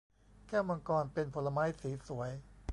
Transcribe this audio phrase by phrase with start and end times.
[0.47, 2.31] แก้วมังกรเป็นผลไม้สีสวย